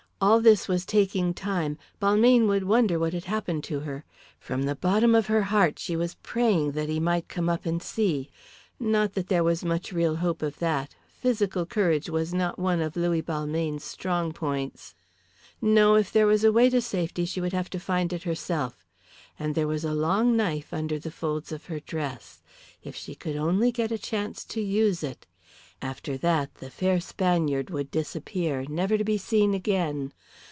[0.23, 1.79] All this was taking time.
[1.99, 4.05] Balmayne would wonder what had happened to her.
[4.39, 7.81] From the bottom of her heart she was praying that he might come up and
[7.81, 8.29] see.
[8.79, 12.95] Not that there was much real hope of that physical courage was not one of
[12.95, 14.93] Louis Balmayne's strong points.
[15.59, 18.85] No, if there was a way to safety she would have to find it herself.
[19.39, 22.43] And there was a long knife under the folds of her dress.
[22.83, 25.25] If she could only get a chance to use it!
[25.83, 30.13] After that the fair Spaniard would disappear, never to be seen again.